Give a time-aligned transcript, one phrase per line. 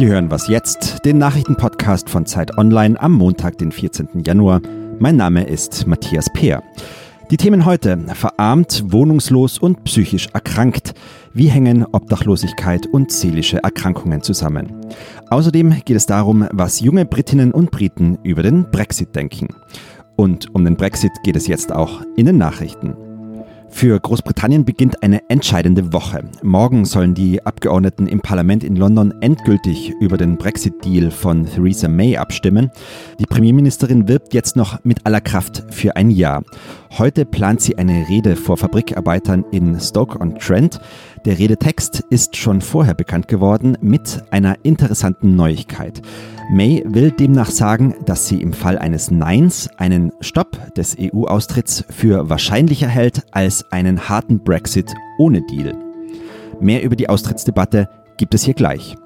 [0.00, 4.08] Sie hören was jetzt, den Nachrichtenpodcast von Zeit Online am Montag, den 14.
[4.24, 4.62] Januar.
[4.98, 6.62] Mein Name ist Matthias Peer.
[7.30, 10.94] Die Themen heute: verarmt, wohnungslos und psychisch erkrankt.
[11.34, 14.74] Wie hängen Obdachlosigkeit und seelische Erkrankungen zusammen?
[15.28, 19.48] Außerdem geht es darum, was junge Britinnen und Briten über den Brexit denken.
[20.16, 22.96] Und um den Brexit geht es jetzt auch in den Nachrichten.
[23.70, 26.24] Für Großbritannien beginnt eine entscheidende Woche.
[26.42, 32.16] Morgen sollen die Abgeordneten im Parlament in London endgültig über den Brexit-Deal von Theresa May
[32.16, 32.70] abstimmen.
[33.18, 36.42] Die Premierministerin wirbt jetzt noch mit aller Kraft für ein Jahr.
[36.98, 40.80] Heute plant sie eine Rede vor Fabrikarbeitern in Stoke-on-Trent.
[41.24, 46.02] Der Redetext ist schon vorher bekannt geworden mit einer interessanten Neuigkeit.
[46.52, 52.28] May will demnach sagen, dass sie im Fall eines Neins einen Stopp des EU-Austritts für
[52.28, 55.76] wahrscheinlicher hält als einen harten Brexit ohne Deal.
[56.58, 58.96] Mehr über die Austrittsdebatte gibt es hier gleich.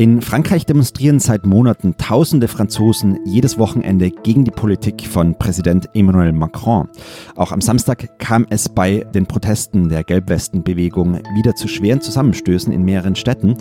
[0.00, 6.30] In Frankreich demonstrieren seit Monaten tausende Franzosen jedes Wochenende gegen die Politik von Präsident Emmanuel
[6.30, 6.88] Macron.
[7.34, 12.84] Auch am Samstag kam es bei den Protesten der Gelbwestenbewegung wieder zu schweren Zusammenstößen in
[12.84, 13.56] mehreren Städten.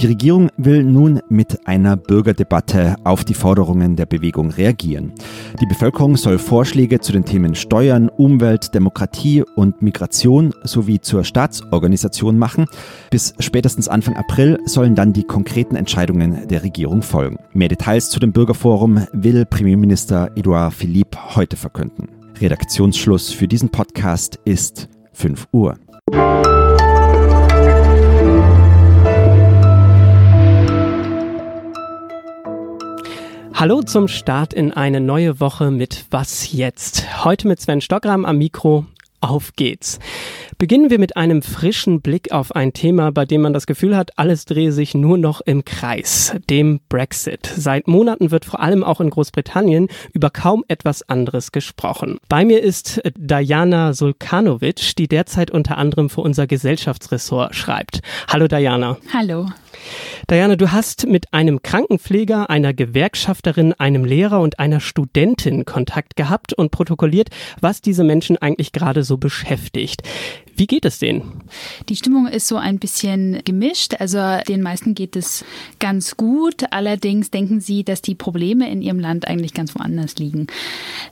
[0.00, 5.12] Die Regierung will nun mit einer Bürgerdebatte auf die Forderungen der Bewegung reagieren.
[5.60, 12.38] Die Bevölkerung soll Vorschläge zu den Themen Steuern, Umwelt, Demokratie und Migration sowie zur Staatsorganisation
[12.38, 12.66] machen.
[13.10, 17.38] Bis spätestens Anfang April sollen dann die konkreten konkreten Entscheidungen der Regierung folgen.
[17.52, 22.08] Mehr Details zu dem Bürgerforum will Premierminister Edouard Philippe heute verkünden.
[22.40, 25.78] Redaktionsschluss für diesen Podcast ist 5 Uhr.
[33.54, 37.24] Hallo zum Start in eine neue Woche mit Was jetzt?
[37.24, 38.86] Heute mit Sven Stockram am Mikro.
[39.22, 40.00] Auf geht's.
[40.58, 44.18] Beginnen wir mit einem frischen Blick auf ein Thema, bei dem man das Gefühl hat,
[44.18, 47.48] alles drehe sich nur noch im Kreis, dem Brexit.
[47.56, 52.18] Seit Monaten wird vor allem auch in Großbritannien über kaum etwas anderes gesprochen.
[52.28, 58.00] Bei mir ist Diana Sulkanovic, die derzeit unter anderem für unser Gesellschaftsressort schreibt.
[58.26, 58.98] Hallo Diana.
[59.14, 59.46] Hallo.
[60.30, 66.52] Diana, du hast mit einem Krankenpfleger, einer Gewerkschafterin, einem Lehrer und einer Studentin Kontakt gehabt
[66.52, 67.28] und protokolliert,
[67.60, 70.02] was diese Menschen eigentlich gerade so beschäftigt.
[70.62, 71.42] Wie geht es denen?
[71.88, 73.94] Die Stimmung ist so ein bisschen gemischt.
[73.98, 75.44] Also den meisten geht es
[75.80, 76.66] ganz gut.
[76.70, 80.46] Allerdings denken sie, dass die Probleme in ihrem Land eigentlich ganz woanders liegen.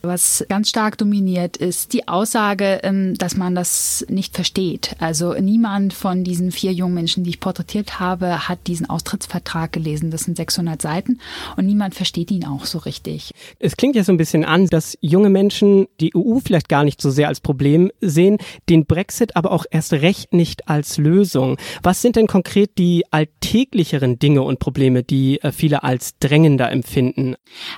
[0.03, 4.95] Was ganz stark dominiert, ist die Aussage, ähm, dass man das nicht versteht.
[5.01, 10.13] Also niemand von diesen vier jungen Menschen, die ich porträtiert habe, hat diesen Austrittsvertrag gelesen.
[10.13, 11.19] Das sind 600 Seiten
[11.57, 13.33] und niemand versteht ihn auch so richtig.
[13.59, 17.03] Es klingt ja so ein bisschen an, dass junge Menschen die EU vielleicht gar nicht
[17.03, 18.39] so sehr als Problem sehen,
[18.69, 21.57] den Brexit Brexit aber auch erst recht nicht als Lösung.
[21.83, 27.37] Was sind denn konkret die alltäglicheren Dinge und Probleme, die äh, viele als drängender empfinden?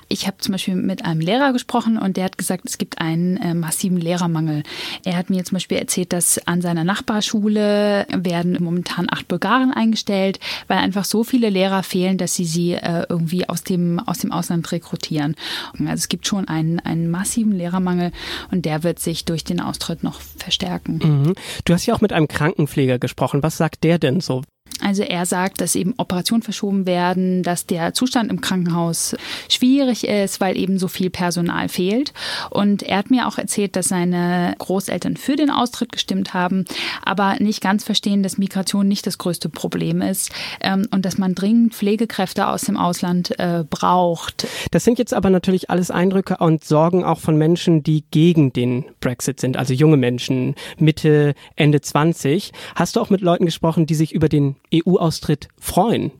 [0.09, 3.37] Ich habe zum Beispiel mit einem Lehrer gesprochen und der hat gesagt, es gibt einen
[3.37, 4.63] äh, massiven Lehrermangel.
[5.05, 10.41] Er hat mir zum Beispiel erzählt, dass an seiner Nachbarschule werden momentan acht Bulgaren eingestellt,
[10.67, 14.33] weil einfach so viele Lehrer fehlen, dass sie sie äh, irgendwie aus dem, aus dem
[14.33, 15.37] Ausland rekrutieren.
[15.79, 18.11] Also es gibt schon einen, einen massiven Lehrermangel
[18.51, 20.99] und der wird sich durch den Austritt noch verstärken.
[21.01, 21.35] Mhm.
[21.65, 23.43] Du hast ja auch mit einem Krankenpfleger gesprochen.
[23.43, 24.43] Was sagt der denn so?
[24.83, 29.15] Also er sagt, dass eben Operationen verschoben werden, dass der Zustand im Krankenhaus
[29.49, 32.13] schwierig ist, weil eben so viel Personal fehlt.
[32.49, 36.65] Und er hat mir auch erzählt, dass seine Großeltern für den Austritt gestimmt haben,
[37.03, 41.35] aber nicht ganz verstehen, dass Migration nicht das größte Problem ist ähm, und dass man
[41.35, 44.47] dringend Pflegekräfte aus dem Ausland äh, braucht.
[44.71, 48.85] Das sind jetzt aber natürlich alles Eindrücke und Sorgen auch von Menschen, die gegen den
[48.99, 52.51] Brexit sind, also junge Menschen, Mitte, Ende 20.
[52.75, 56.11] Hast du auch mit Leuten gesprochen, die sich über den EU-Austritt freuen?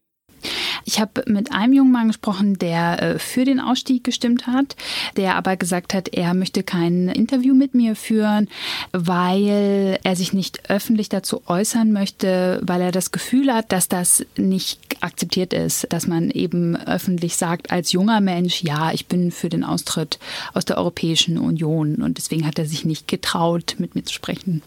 [0.86, 4.75] Ich habe mit einem jungen Mann gesprochen, der äh, für den Ausstieg gestimmt hat,
[5.16, 8.50] der aber gesagt hat, er möchte kein Interview mit mir führen,
[8.91, 14.26] weil er sich nicht öffentlich dazu äußern möchte, weil er das Gefühl hat, dass das
[14.35, 19.50] nicht akzeptiert ist, dass man eben öffentlich sagt als junger Mensch, ja, ich bin für
[19.50, 20.20] den Austritt
[20.53, 24.61] aus der Europäischen Union und deswegen hat er sich nicht getraut, mit mir zu sprechen.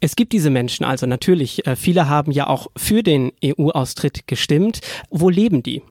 [0.00, 1.66] Es gibt diese Menschen also natürlich.
[1.66, 4.80] Äh, viele haben ja auch für den EU-Austritt gestimmt.
[5.10, 5.82] Wo leben die?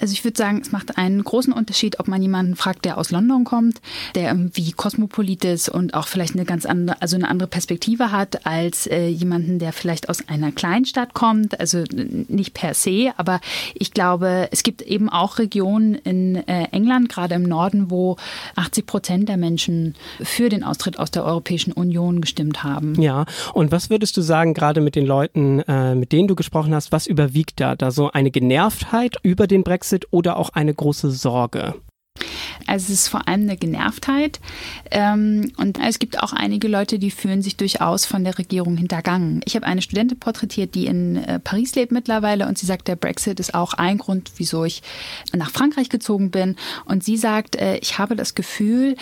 [0.00, 3.10] Also ich würde sagen, es macht einen großen Unterschied, ob man jemanden fragt, der aus
[3.10, 3.80] London kommt,
[4.14, 8.46] der irgendwie kosmopolit ist und auch vielleicht eine ganz andere, also eine andere Perspektive hat
[8.46, 11.60] als äh, jemanden, der vielleicht aus einer Kleinstadt kommt.
[11.60, 13.40] Also nicht per se, aber
[13.74, 18.16] ich glaube, es gibt eben auch Regionen in äh, England, gerade im Norden, wo
[18.56, 23.00] 80 Prozent der Menschen für den Austritt aus der Europäischen Union gestimmt haben.
[23.00, 26.74] Ja, und was würdest du sagen, gerade mit den Leuten, äh, mit denen du gesprochen
[26.74, 27.76] hast, was überwiegt da?
[27.76, 31.74] Da so eine Genervtheit über den Brexit oder auch eine große Sorge?
[32.66, 34.40] Also es ist vor allem eine Genervtheit.
[34.90, 39.40] Ähm, und es gibt auch einige Leute, die fühlen sich durchaus von der Regierung hintergangen.
[39.44, 42.96] Ich habe eine Studentin porträtiert, die in äh, Paris lebt mittlerweile und sie sagt, der
[42.96, 44.82] Brexit ist auch ein Grund, wieso ich
[45.32, 46.56] nach Frankreich gezogen bin.
[46.84, 48.96] Und sie sagt, äh, ich habe das Gefühl,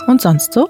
[0.08, 0.68] Und sonst so?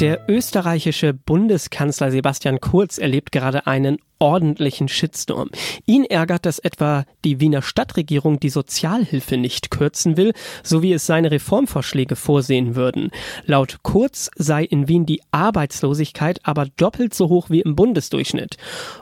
[0.00, 5.50] Der österreichische Bundeskanzler Sebastian Kurz erlebt gerade einen ordentlichen Shitstorm.
[5.84, 10.32] Ihn ärgert, dass etwa die Wiener Stadtregierung die Sozialhilfe nicht kürzen will,
[10.62, 13.10] so wie es seine Reformvorschläge vorsehen würden.
[13.44, 18.56] Laut Kurz sei in Wien die Arbeitslosigkeit aber doppelt so hoch wie im Bundesdurchschnitt.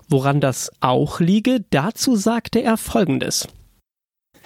[0.09, 3.47] Woran das auch liege, dazu sagte er Folgendes.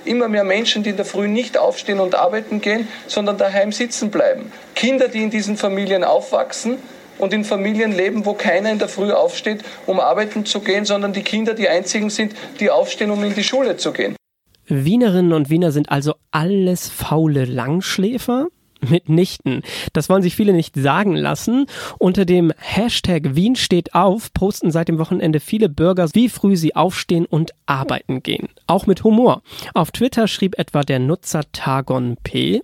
[0.05, 4.11] Immer mehr Menschen, die in der Früh nicht aufstehen und arbeiten gehen, sondern daheim sitzen
[4.11, 4.51] bleiben.
[4.75, 6.79] Kinder, die in diesen Familien aufwachsen
[7.19, 11.13] und in Familien leben, wo keiner in der Früh aufsteht, um arbeiten zu gehen, sondern
[11.13, 14.17] die Kinder die einzigen sind, die aufstehen, um in die Schule zu gehen.
[14.67, 18.49] Wienerinnen und Wiener sind also alles faule Langschläfer?
[18.89, 19.63] Mitnichten.
[19.93, 21.67] Das wollen sich viele nicht sagen lassen.
[21.99, 26.77] Unter dem Hashtag Wien steht auf posten seit dem Wochenende viele Bürger, wie früh sie
[26.77, 28.49] aufstehen und arbeiten gehen.
[28.67, 29.43] Auch mit Humor.
[29.75, 32.63] Auf Twitter schrieb etwa der Nutzer Tagon P.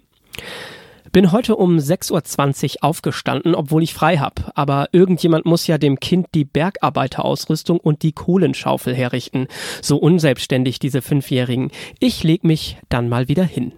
[1.12, 4.42] Bin heute um 6.20 Uhr aufgestanden, obwohl ich frei habe.
[4.54, 9.48] Aber irgendjemand muss ja dem Kind die Bergarbeiterausrüstung und die Kohlenschaufel herrichten.
[9.80, 11.70] So unselbstständig diese Fünfjährigen.
[11.98, 13.72] Ich leg mich dann mal wieder hin.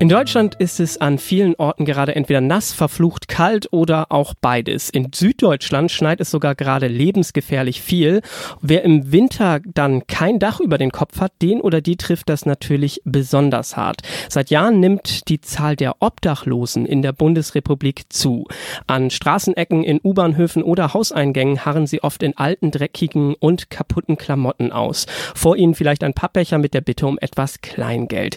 [0.00, 4.90] In Deutschland ist es an vielen Orten gerade entweder nass, verflucht kalt oder auch beides.
[4.90, 8.20] In Süddeutschland schneit es sogar gerade lebensgefährlich viel.
[8.60, 12.44] Wer im Winter dann kein Dach über den Kopf hat, den oder die trifft das
[12.44, 14.02] natürlich besonders hart.
[14.28, 18.46] Seit Jahren nimmt die Zahl der Obdachlosen in der Bundesrepublik zu.
[18.88, 24.72] An Straßenecken, in U-Bahnhöfen oder Hauseingängen harren sie oft in alten, dreckigen und kaputten Klamotten
[24.72, 25.06] aus.
[25.36, 28.36] Vor ihnen vielleicht ein Pappbecher mit der Bitte um etwas Kleingeld.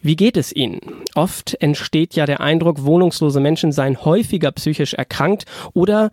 [0.00, 0.80] Wie geht es Ihnen?
[1.14, 6.10] Oft entsteht ja der Eindruck, wohnungslose Menschen seien häufiger psychisch erkrankt oder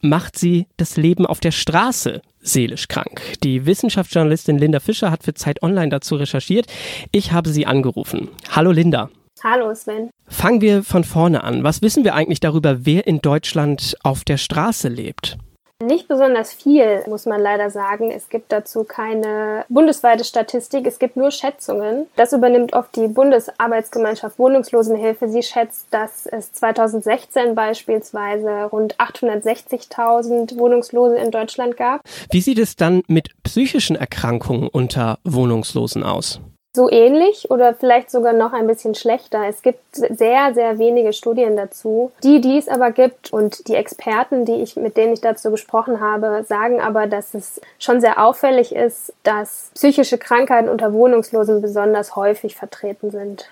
[0.00, 3.20] macht sie das Leben auf der Straße seelisch krank.
[3.42, 6.66] Die Wissenschaftsjournalistin Linda Fischer hat für Zeit Online dazu recherchiert.
[7.10, 8.28] Ich habe sie angerufen.
[8.50, 9.10] Hallo Linda.
[9.42, 10.10] Hallo Sven.
[10.28, 11.64] Fangen wir von vorne an.
[11.64, 15.36] Was wissen wir eigentlich darüber, wer in Deutschland auf der Straße lebt?
[15.84, 18.10] Nicht besonders viel, muss man leider sagen.
[18.10, 22.06] Es gibt dazu keine bundesweite Statistik, es gibt nur Schätzungen.
[22.16, 25.28] Das übernimmt oft die Bundesarbeitsgemeinschaft Wohnungslosenhilfe.
[25.28, 32.00] Sie schätzt, dass es 2016 beispielsweise rund 860.000 Wohnungslose in Deutschland gab.
[32.30, 36.40] Wie sieht es dann mit psychischen Erkrankungen unter Wohnungslosen aus?
[36.76, 39.48] So ähnlich oder vielleicht sogar noch ein bisschen schlechter.
[39.48, 42.12] Es gibt sehr, sehr wenige Studien dazu.
[42.22, 46.00] Die, die es aber gibt und die Experten, die ich, mit denen ich dazu gesprochen
[46.00, 52.14] habe, sagen aber, dass es schon sehr auffällig ist, dass psychische Krankheiten unter Wohnungslosen besonders
[52.14, 53.50] häufig vertreten sind.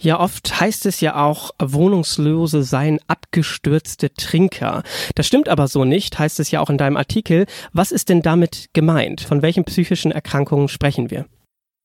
[0.00, 4.82] Ja, oft heißt es ja auch, Wohnungslose seien abgestürzte Trinker.
[5.14, 7.46] Das stimmt aber so nicht, heißt es ja auch in deinem Artikel.
[7.72, 9.20] Was ist denn damit gemeint?
[9.20, 11.26] Von welchen psychischen Erkrankungen sprechen wir?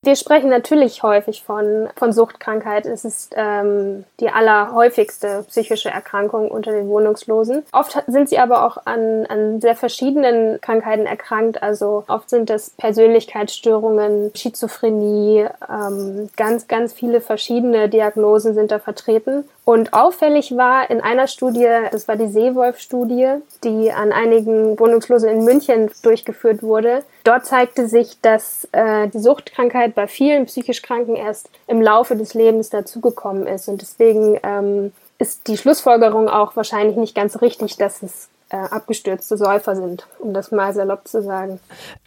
[0.06, 2.86] Wir sprechen natürlich häufig von, von Suchtkrankheit.
[2.86, 7.64] Es ist ähm, die allerhäufigste psychische Erkrankung unter den Wohnungslosen.
[7.72, 11.64] Oft sind sie aber auch an, an sehr verschiedenen Krankheiten erkrankt.
[11.64, 19.44] Also oft sind es Persönlichkeitsstörungen, Schizophrenie, ähm, ganz, ganz viele verschiedene Diagnosen sind da vertreten.
[19.66, 25.44] Und auffällig war in einer Studie, das war die Seewolf-Studie, die an einigen Wohnungslosen in
[25.44, 27.02] München durchgeführt wurde.
[27.24, 32.36] Dort zeigte sich, dass äh, die Suchtkrankheit bei vielen psychisch Kranken erst im Laufe des
[32.36, 33.68] Lebens dazugekommen ist.
[33.68, 39.36] Und deswegen ähm, ist die Schlussfolgerung auch wahrscheinlich nicht ganz richtig, dass es äh, abgestürzte
[39.36, 41.60] Säufer sind, um das mal salopp zu sagen.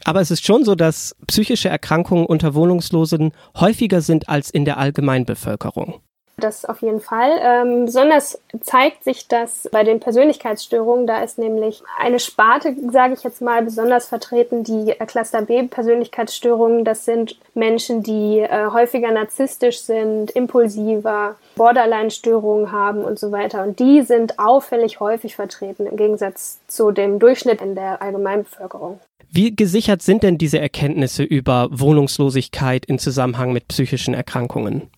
[0.04, 4.78] Aber es ist schon so, dass psychische Erkrankungen unter Wohnungslosen häufiger sind als in der
[4.78, 6.00] Allgemeinbevölkerung.
[6.38, 7.32] Das auf jeden Fall.
[7.42, 11.06] Ähm, besonders zeigt sich das bei den Persönlichkeitsstörungen.
[11.06, 16.84] Da ist nämlich eine Sparte, sage ich jetzt mal, besonders vertreten, die Cluster B Persönlichkeitsstörungen.
[16.84, 23.64] Das sind Menschen, die äh, häufiger narzisstisch sind, impulsiver, Borderline-Störungen haben und so weiter.
[23.64, 29.00] Und die sind auffällig häufig vertreten im Gegensatz zu dem Durchschnitt in der Allgemeinbevölkerung.
[29.30, 34.88] Wie gesichert sind denn diese Erkenntnisse über Wohnungslosigkeit in Zusammenhang mit psychischen Erkrankungen?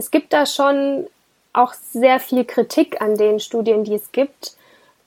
[0.00, 1.06] Es gibt da schon
[1.52, 4.56] auch sehr viel Kritik an den Studien, die es gibt.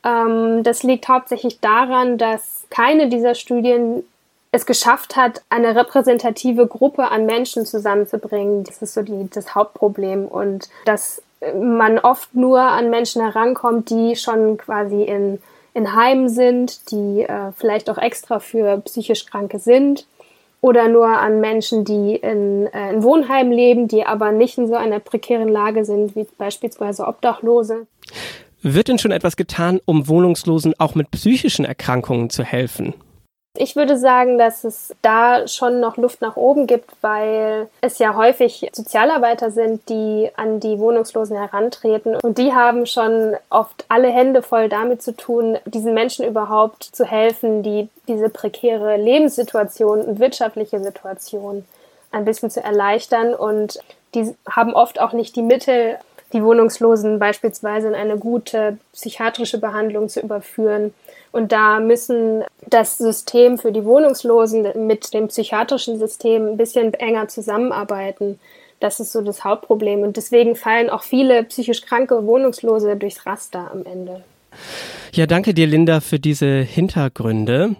[0.03, 4.03] Ähm, das liegt hauptsächlich daran, dass keine dieser Studien
[4.51, 8.63] es geschafft hat, eine repräsentative Gruppe an Menschen zusammenzubringen.
[8.65, 11.23] Das ist so die, das Hauptproblem und dass
[11.59, 15.41] man oft nur an Menschen herankommt, die schon quasi in,
[15.73, 20.05] in Heimen sind, die äh, vielleicht auch extra für psychisch Kranke sind
[20.63, 24.75] oder nur an Menschen, die in, äh, in Wohnheimen leben, die aber nicht in so
[24.75, 27.85] einer prekären Lage sind, wie beispielsweise Obdachlose.
[28.61, 32.93] Wird denn schon etwas getan, um Wohnungslosen auch mit psychischen Erkrankungen zu helfen?
[33.55, 38.15] Ich würde sagen, dass es da schon noch Luft nach oben gibt, weil es ja
[38.15, 42.15] häufig Sozialarbeiter sind, die an die Wohnungslosen herantreten.
[42.15, 47.05] Und die haben schon oft alle Hände voll damit zu tun, diesen Menschen überhaupt zu
[47.05, 51.63] helfen, die diese prekäre Lebenssituation und wirtschaftliche Situation
[52.11, 53.35] ein bisschen zu erleichtern.
[53.35, 53.77] Und
[54.15, 55.99] die haben oft auch nicht die Mittel,
[56.33, 60.93] die Wohnungslosen beispielsweise in eine gute psychiatrische Behandlung zu überführen
[61.33, 67.27] und da müssen das System für die Wohnungslosen mit dem psychiatrischen System ein bisschen enger
[67.27, 68.39] zusammenarbeiten.
[68.79, 70.03] Das ist so das Hauptproblem.
[70.03, 74.23] Und deswegen fallen auch viele psychisch kranke Wohnungslose durchs Raster am Ende.
[75.15, 77.75] Ja, danke dir, Linda, für diese Hintergründe.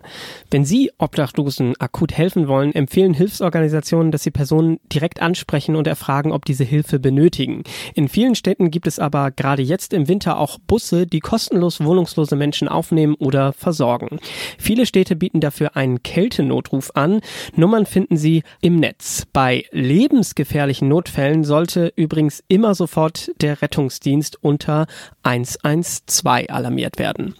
[0.51, 6.31] Wenn Sie Obdachlosen akut helfen wollen, empfehlen Hilfsorganisationen, dass sie Personen direkt ansprechen und erfragen,
[6.31, 7.63] ob diese Hilfe benötigen.
[7.95, 12.35] In vielen Städten gibt es aber gerade jetzt im Winter auch Busse, die kostenlos wohnungslose
[12.35, 14.19] Menschen aufnehmen oder versorgen.
[14.59, 17.21] Viele Städte bieten dafür einen Kältenotruf an.
[17.55, 19.25] Nummern finden Sie im Netz.
[19.33, 24.85] Bei lebensgefährlichen Notfällen sollte übrigens immer sofort der Rettungsdienst unter
[25.23, 27.35] 112 alarmiert werden.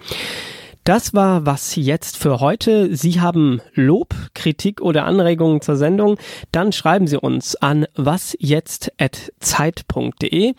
[0.84, 2.94] Das war was jetzt für heute.
[2.96, 6.18] Sie haben Lob, Kritik oder Anregungen zur Sendung,
[6.52, 10.56] dann schreiben Sie uns an wasjetzt@zeit.de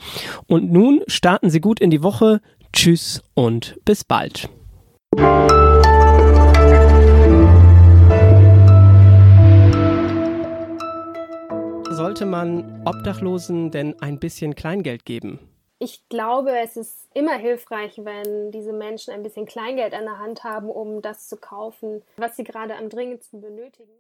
[0.47, 2.41] und nun starten Sie gut in die Woche.
[2.73, 4.49] Tschüss und bis bald.
[11.91, 15.39] Sollte man Obdachlosen denn ein bisschen Kleingeld geben?
[15.85, 20.43] Ich glaube, es ist immer hilfreich, wenn diese Menschen ein bisschen Kleingeld an der Hand
[20.43, 23.93] haben, um das zu kaufen, was sie gerade am dringendsten benötigen.